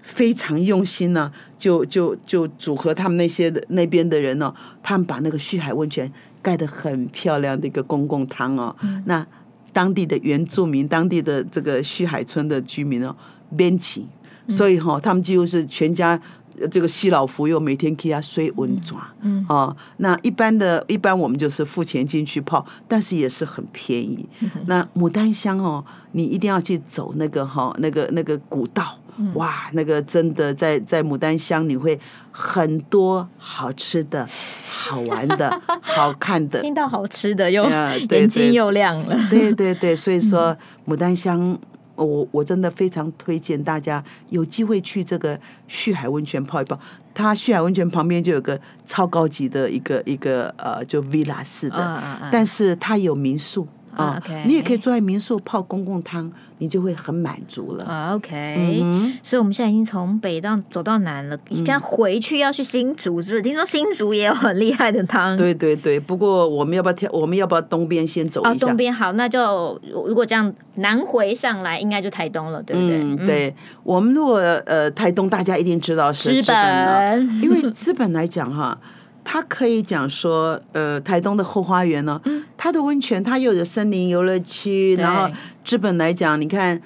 [0.01, 6.11] 非常用心呢、啊，就就就组合他们那些的那边的人呢、啊，他们把那个旭海温泉
[6.41, 9.25] 盖得很漂亮的一个公共汤哦、那
[9.71, 13.15] 当地的原住民，当地的这个旭海村的居民哦，
[13.55, 14.05] 编起，
[14.47, 16.21] 所以哈、哦，他们几乎是全家。
[16.69, 24.27] 这个西老福又每天给他水温抓，嗯，哦，那一般的一般我们就是付钱进去泡，但是也是很便宜。
[24.41, 31.99] 嗯、那牡丹香哦，你一定要去走那个哈、哦，那个那个古道，嗯、哇，那个真的在在牡丹乡你会
[32.31, 34.27] 很多好吃的、
[34.67, 36.61] 好玩的、 好看的。
[36.61, 37.63] 听到好吃的又
[38.09, 40.55] 眼睛又亮了，对对对，所以说
[40.87, 41.57] 牡丹乡。
[41.95, 46.75] 我我真的非常推荐大家有机会去这个旭海温泉泡一泡。
[47.13, 53.67] 它旭海温泉旁边就有个超高级的一个一个呃，就 villa 式的，但是它有民宿。
[53.95, 57.83] 啊，OK，你也可以坐在民宿泡公共汤，你就会很满足了。
[57.85, 63.41] 啊，OK，嗯，所以我们现在已经从北到走到南了，应该回去要去新竹，是不是？
[63.41, 65.35] 听说新竹也有很厉害的汤。
[65.35, 67.09] 对对对，不过我们要不要跳？
[67.11, 68.67] 我们要不要东边先走一下？
[68.67, 73.01] 东边好，那就如果这样南回上来，应该就台东了，对不对？
[73.01, 73.53] 嗯，对。
[73.83, 78.77] 我们如果呃台东，大家一定知道是知本，因为知本来讲哈。
[79.23, 82.19] 它可以讲说，呃，台东的后花园呢，
[82.57, 85.29] 它的温泉，它又有森林游乐区，然后
[85.63, 86.81] 资本来讲，你看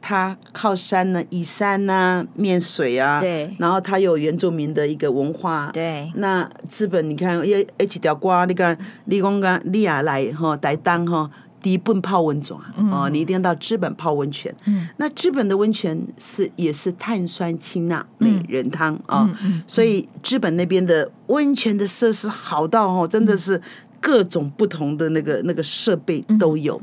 [0.00, 11.30] 它靠山呢，依山呐、啊，面水啊，对，然后它有原住民的一个文化，对，那资本你看，一一条瓜，你看，你讲个你也来哈，台东哈。
[11.30, 12.56] 第一奔泡温泉
[12.90, 14.54] 哦，你一定要到日本泡温泉。
[14.66, 19.28] 嗯，那日本的温泉是也是碳酸氢钠美人汤啊，
[19.66, 23.60] 所以日本那边的温泉的设施好到哦，真的是
[24.00, 26.80] 各种不同的那个那个设备都有。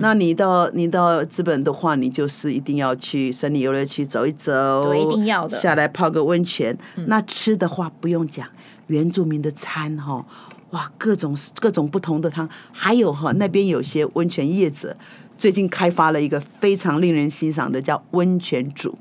[0.00, 6.76] 那你到你到知本的话，你就是一定要去森林游乐区走一走，一定要的，下来泡个温泉。
[7.06, 8.46] 那吃的话不用讲，
[8.86, 10.24] 原住民的餐哈。
[10.72, 14.96] 哇，各种各种不同的汤，还有哈那边有些温泉业者
[15.36, 18.96] 最近开发了一个非常令人欣赏的，叫温泉煮，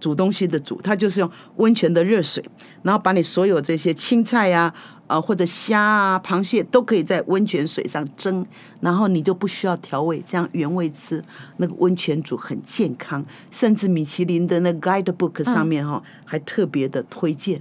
[0.00, 2.44] 煮东西的煮，它就是用温泉的热水，
[2.82, 4.62] 然后把你所有这些青菜呀、
[5.06, 8.44] 啊，啊或者虾啊、螃蟹都可以在温泉水上蒸，
[8.80, 11.22] 然后你就不需要调味，这样原味吃。
[11.58, 17.60] 那个温泉煮很健康，甚至米其林的那个 Guidebook 上面哈还特别的推荐。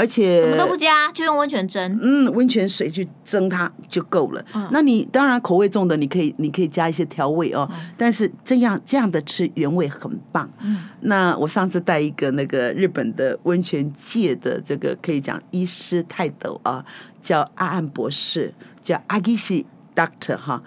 [0.00, 1.98] 而且什么都不加，就用温泉蒸。
[2.00, 4.42] 嗯，温泉水去蒸它就够了。
[4.54, 7.68] 嗯、那你当然口味重的，你可以你可以加一些调味哦。
[7.70, 10.50] 嗯、但是这样这样的吃原味很棒。
[10.62, 16.82] 嗯，那我上次带一个那个日本的温泉界的这个可以讲医师泰斗啊，
[17.20, 20.62] 叫阿岸博士，叫阿基西 Doctor 哈。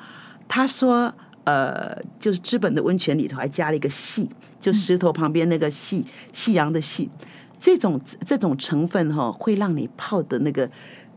[0.48, 1.12] 他说，
[1.46, 7.10] 呃，就是日本的温泉里头还加了一个细，就石头旁边那个细，夕阳的细。
[7.64, 10.70] 这种这种成分哈，会让你泡的那个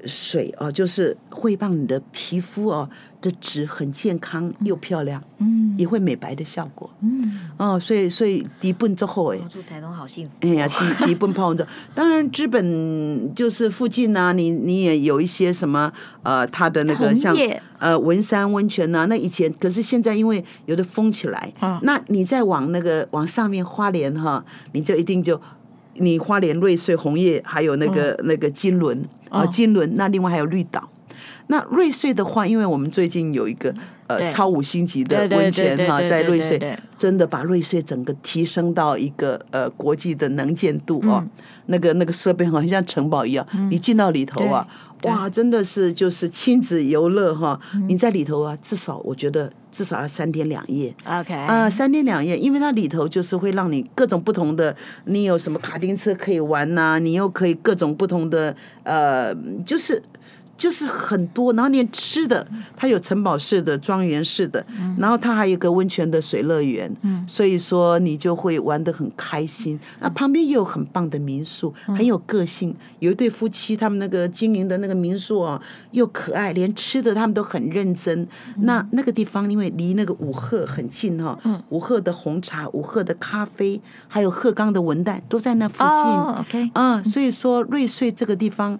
[0.04, 2.88] 水哦，就是会让你的皮肤哦
[3.20, 15.92] 的质很健康又漂亮，嗯，也会美白的效果，嗯，哦，所以所以底本之后哎，住台东好幸福，哎呀，底底本泡完之后，当然知本就是附近呢、啊，你你也有一些什么
[16.22, 17.36] 呃，它的那个像
[17.80, 25.40] 呃文山温泉呐、啊，那以前可是现在因为有的封起来，啊，那你再往那个往上面花莲哈，你就一定就。
[25.98, 30.88] 你花莲瑞穗红叶，还有那个、嗯、那个金轮啊，哦、金轮，那另外还有绿岛。
[31.48, 33.72] 那瑞穗的话，因为我们最近有一个
[34.08, 36.60] 呃超五星级的温泉哈，在瑞穗
[36.98, 41.30] 真的把瑞穗整个提升到一个呃国际的能见度啊，嗯、
[41.66, 44.66] 那个那个设备很像城堡一样，嗯、你进到里头啊。
[45.02, 47.60] 哇，真的是就是亲子游乐哈！
[47.86, 50.94] 你在里头啊，至少我觉得至少要三天两夜。
[51.04, 54.74] OK，啊，三天两夜，因为它里头就是会让你各种不同的，
[55.04, 59.34] 你有什么卡丁车可以玩呐，你又可以各种不同的呃，
[59.66, 60.02] 就是。
[60.56, 64.64] 就是很多，然后连吃的，它有城堡式的、庄园式的，
[64.98, 66.90] 然后它还有一个温泉的水乐园，
[67.28, 69.78] 所以说你就会玩的很开心。
[70.00, 72.74] 那旁边也有很棒的民宿，很有个性。
[73.00, 78.26] 有一对夫妻，他们那个经营的那个民宿啊，又可爱，连吃的他们都很认真。
[78.60, 81.38] 那那个地方因为离那个五鹤很近哈，
[81.68, 86.60] 五鹤的红茶、五鹤的咖啡，还有鹤冈的文旦都在那附近。
[86.62, 88.78] OK，啊，所以说瑞穗这个地方。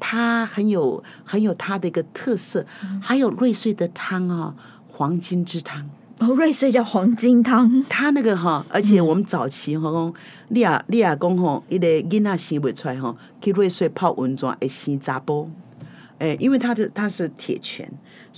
[0.00, 2.64] 它很有很有它的一个特色，
[3.00, 4.54] 还有瑞穗的汤啊，
[4.88, 5.88] 黄金之汤。
[6.18, 10.14] 哦，瑞穗叫黄金汤，它那个哈，而且我们早期吼讲，
[10.48, 15.48] 你啊你啊讲吼，一个囡仔生不出来吼，去瑞穗泡温泉会生查甫，
[16.18, 17.88] 哎，因为它的它是铁泉。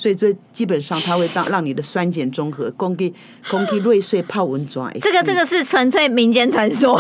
[0.01, 3.12] 所以，所以基本上它会让让你的酸碱中和，供给
[3.51, 4.82] 供给瑞穗泡温泉。
[5.03, 6.98] 这个这个是纯粹民间传说，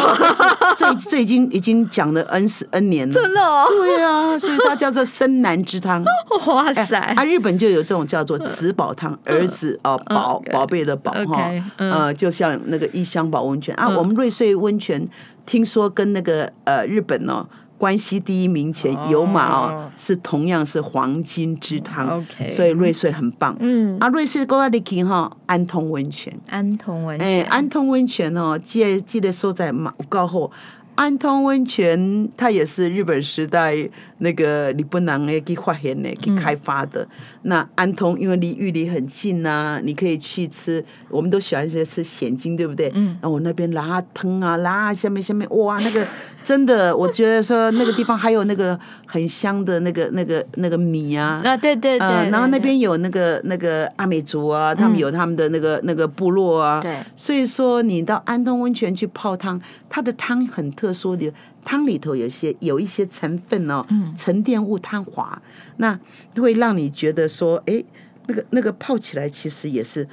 [0.76, 3.14] 这这已经已经讲了 N 十 N 年了。
[3.14, 3.66] 真的哦？
[3.70, 6.04] 对啊，所以它叫做生南之汤。
[6.46, 6.98] 哇塞！
[7.16, 15.08] 啊，日本就有这种叫做子宝汤，儿子哦，宝宝贝的宝哈，呃，就像那个伊香保温泉啊，我们瑞穗温泉
[15.46, 17.46] 听说跟那个呃日本哦。
[17.80, 23.56] 关西第一名前有马哦，是同样是黄金之汤，所以瑞穗很棒。
[23.58, 30.52] 嗯，啊，瑞穗过来的去哈，安通温泉，安通温泉，哎，安通温泉哦，记得记得说在马高后。
[30.96, 33.74] 安通温泉，它也是日本时代
[34.18, 37.02] 那个日本人诶去发现的，去开发的。
[37.04, 42.92] 嗯、那安通因为离玉里很近呐、啊，你可以去吃，我们都喜欢吃吃咸金，对不对？
[42.94, 43.16] 嗯。
[43.20, 46.06] 然后我那边拉汤啊，拉下面下面，哇，那个
[46.44, 51.40] 真的，我觉得说那个地方还有那个很香的那个那个那个米啊。
[51.42, 52.06] 啊，对对对。
[52.06, 56.80] 呃、然后那边有那个那个阿美族啊，他们有他们的那个那个部落啊。
[56.80, 56.94] 对。
[57.16, 60.90] 所以说，你到安通温泉去泡汤，它的汤很特。
[60.92, 61.32] 殊的
[61.64, 63.84] 汤里头有些有一些成分哦，
[64.16, 65.40] 沉淀物汤滑，
[65.76, 65.98] 那
[66.36, 67.84] 会让你觉得说，哎，
[68.26, 70.08] 那个那个泡起来其实也是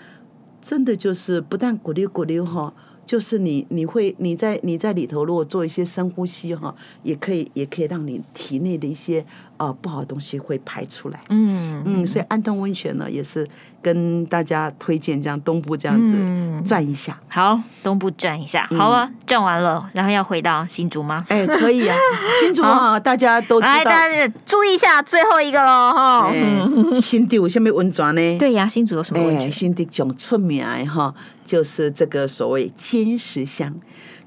[0.61, 2.73] 真的，就是不但咕溜咕溜哈，
[3.07, 9.25] 就是你你会你在你在里头如果做一些深呼吸哈，也可以也可以让你体内的一些。
[9.57, 11.19] 啊，不好的东西会排出来。
[11.29, 13.43] 嗯嗯，所以安东温泉呢，也是
[13.81, 16.13] 跟大家推荐这样东部这样子
[16.63, 17.19] 转一下。
[17.27, 18.69] 好，东部转一下。
[18.77, 21.25] 好啊，转完了，然后要回到新竹吗？
[21.27, 21.97] 哎，可以啊。
[22.39, 23.73] 新竹啊，大家都知道。
[23.73, 26.31] 来，大家注意一下最后一个喽哈。
[27.01, 28.37] 新竹有什么温泉呢？
[28.37, 29.51] 对呀，新竹有什么温泉？
[29.51, 31.11] 新竹讲出名哈，
[31.47, 33.73] 就是这个所谓尖石乡。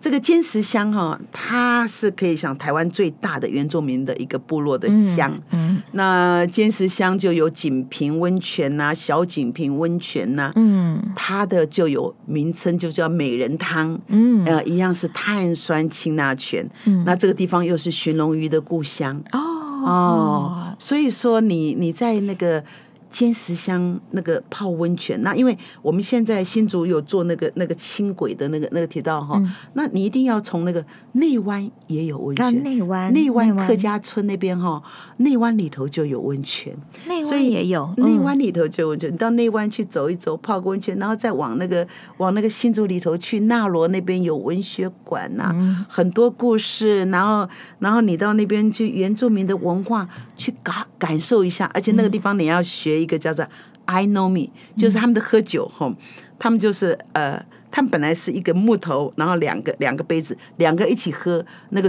[0.01, 5.31] 这个尖石乡哈，它是可以想台湾最大的原住民的一个部落的乡。
[5.51, 10.53] 嗯，嗯，那尖石乡就有锦屏温泉呐、啊，小井坪温泉呐、啊。
[10.57, 14.01] 嗯，它的就有名称，就叫美人汤。
[14.07, 16.67] 嗯，呃，一样是碳酸氢钠泉。
[16.87, 19.23] 嗯，那这个地方又是寻龙鱼的故乡。
[19.33, 19.39] 哦
[19.85, 22.65] 哦，所以说你你在那个。
[23.11, 30.83] 尖石乡那个泡温泉，那因为我们现在新竹有做那个那个轻轨的那个那个铁道哈，嗯、那你一定要从那个
[31.13, 34.83] 内湾也有温泉，内湾内湾客家村那边哈，
[35.19, 35.51] 内湾。
[35.61, 36.75] 里头就有温泉，
[37.07, 41.87] 内湾也有，内湾里头就有温泉，你到内湾去走一走，泡个温泉，然后再往那个
[42.19, 47.47] 往那个新竹里头去，纳罗那边有文学馆呐，嗯、很多故事，然后
[47.81, 53.00] 然后你到那边去原住民的文化去感感受一下，而且那个地方你要学。
[53.01, 53.47] 一个叫做
[53.87, 55.93] I know me，就是他们的喝酒哈，
[56.39, 61.89] 他们就是呃，他们本来是一个木头，然后两个两个杯子，两个一起喝那个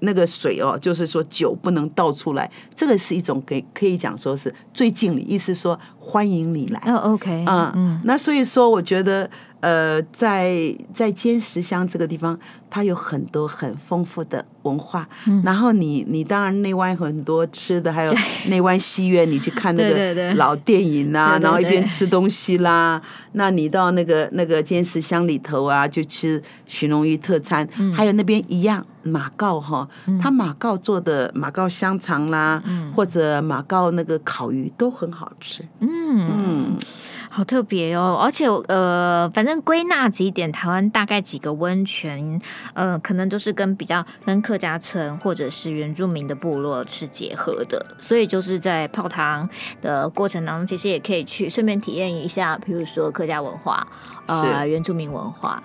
[0.00, 6.80] 那个水哦，就是说酒不能倒出来，这个是一种可以可以讲说是最敬礼，意思说欢迎你来。
[6.86, 9.28] 哦，OK，嗯嗯，那所以说我觉得。
[9.60, 10.54] 呃，在
[10.94, 12.38] 在尖石乡这个地方，
[12.70, 15.08] 它有很多很丰富的文化。
[15.26, 18.14] 嗯、然后你你当然内湾很多吃的，还有
[18.46, 23.00] 内湾戏院，你去看那个老电影啊，然后一边吃东西啦。
[23.32, 29.88] 那你到那个那个尖石乡里头啊，就吃许农鱼特餐，嗯、还有那边一样马告哈，
[30.22, 35.64] 他马告做的马告香肠啦，嗯、或者马告那个烤鱼都很好吃。
[35.80, 36.26] 嗯嗯。
[36.28, 36.76] 嗯
[37.28, 42.40] 好特别哦，而且呃，反正归纳几点，台湾大概几个温泉，
[42.72, 49.46] 呃，可能都是跟比较跟客家村或者是原住民的部落是结合的，所以就是在泡汤
[49.82, 53.86] 的过程当中，其实也可以去顺便体验一下，比如说客家文化，
[54.24, 55.62] 呃，原住民文化。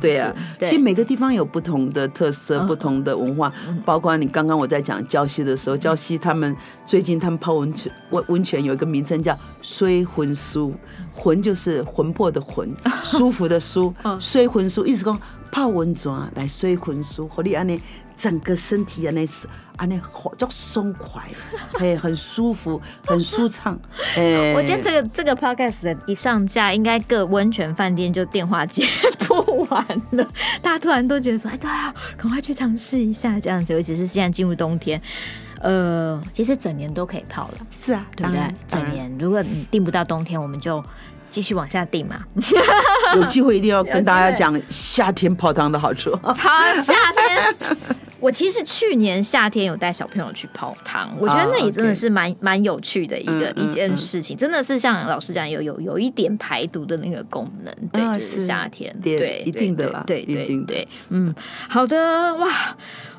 [0.00, 0.68] 对啊，对。
[0.68, 3.52] 其实每个地方有不同的特色，哦、不同的文化，
[3.84, 6.56] 包括你刚刚我在讲胶溪的时候，礁溪他们
[6.86, 10.72] 最近他们泡温泉，温温泉有一个名称叫“衰魂舒”，
[11.14, 12.68] 魂就是魂魄的魂，
[13.04, 15.20] 舒服的舒，衰魂舒，意思讲
[15.54, 17.80] 泡温泉来睡困舒，和你安尼
[18.18, 19.46] 整个身体安尼是。
[19.76, 21.20] 啊，那好叫松快，
[21.72, 23.76] 嘿，很舒服，很舒畅。
[24.16, 28.86] 哎，我觉得这个这个 podcast 的一上架，应该各温泉饭店就电话接
[29.18, 30.24] 不完了。
[30.62, 33.72] 大家突然都觉得说，哎，对啊，赶快去尝试一下这样子。
[33.72, 35.00] 尤其是现在进入冬天，
[35.60, 37.54] 呃，其实整年都可以泡了。
[37.72, 38.40] 是啊，对不对？
[38.68, 40.80] 整年，如果你订不到冬天，我们就
[41.34, 42.20] 继续往下定嘛。
[43.16, 46.16] 有机会一定要跟大家讲夏天泡汤的好处。
[46.22, 46.34] 好，
[46.80, 47.76] 夏天。
[48.20, 61.34] 我其实去年夏天有带小朋友去泡汤，我觉得那也真的是蛮蛮有趣的一个一件事情，真的是像老师讲，有有有一点排毒的那个功能，对，就是夏天，对，一定的啦，对对对，嗯，
[61.68, 62.48] 好的，哇，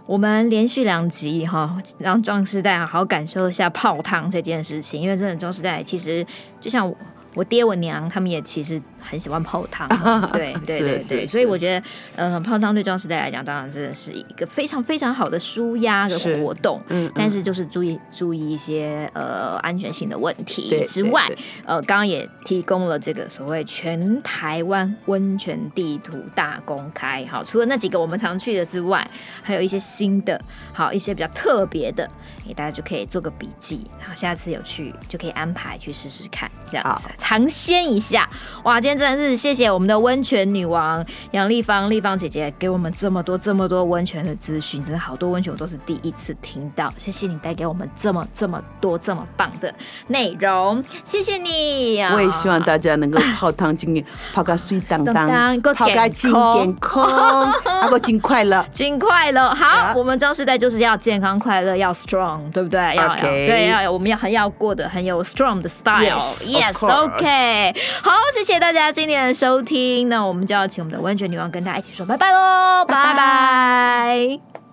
[0.07, 6.25] 我们连续两集哈，让壮士代好好感受一下泡汤这件事情，因为真的壮士代其实
[6.59, 6.91] 就像
[7.35, 7.45] 我。
[7.45, 9.87] 爹我娘他们也其实很喜欢泡汤，
[10.33, 11.85] 对对对对，所以我觉得，
[12.15, 16.81] 呃，泡汤对壮时代来讲，当然真的是一个非常非常好的舒压的活动。
[16.89, 21.25] 嗯，但是就是注意注意一些呃安全性的问题之外，
[21.65, 27.25] 呃，刚刚也提供了这个所谓全台湾温泉地图大公开。
[27.25, 29.07] 好，除了那几个我们常去的之外，
[29.43, 30.39] 还有一些新的，
[30.73, 32.09] 好一些比较特别的，
[32.47, 37.09] 给大家就可以做个笔记，然后下次有去就可以安排去试试看，这样子。
[37.17, 38.29] 尝鲜一下
[38.63, 38.79] 哇！
[38.79, 46.93] 今天真的是谢谢我们的温泉女王杨丽芳丽芳姐姐给我们这么多这么多温泉的资讯，真的好多温泉我都是第一次听到。
[46.97, 49.73] 谢谢你带给我们这么这么多这么棒的
[50.07, 52.01] 内容，谢谢你。
[52.13, 59.49] 我也希望大家能够泡汤经验泡个水当当，泡个金健康，泡个金快乐， 金快乐。
[59.55, 62.95] 好，我们壮世代就是要健康快乐，要 strong，对不对？
[62.95, 67.15] 要要对要我们要很要过得很有 strong 的 style，yes，OK。
[67.15, 74.64] OK，好，谢谢大家今天的收听，那我们就要请我们的温泉女王跟大家一起说拜拜喽，拜拜。